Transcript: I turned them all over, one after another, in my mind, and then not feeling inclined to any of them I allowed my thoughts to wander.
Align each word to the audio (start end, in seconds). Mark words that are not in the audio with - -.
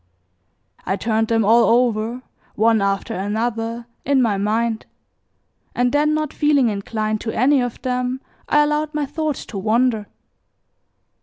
I 0.83 0.95
turned 0.95 1.27
them 1.27 1.45
all 1.45 1.63
over, 1.63 2.23
one 2.55 2.81
after 2.81 3.13
another, 3.13 3.85
in 4.03 4.19
my 4.19 4.35
mind, 4.35 4.87
and 5.75 5.91
then 5.91 6.15
not 6.15 6.33
feeling 6.33 6.69
inclined 6.69 7.21
to 7.21 7.31
any 7.35 7.61
of 7.61 7.79
them 7.83 8.19
I 8.49 8.63
allowed 8.63 8.95
my 8.95 9.05
thoughts 9.05 9.45
to 9.45 9.59
wander. 9.59 10.07